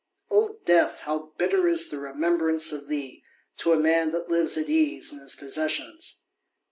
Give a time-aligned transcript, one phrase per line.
[0.31, 1.01] "O Death!
[1.01, 3.23] how bitter is the" remembrance of thee,
[3.57, 6.23] to a man that lives at ease in his "possessions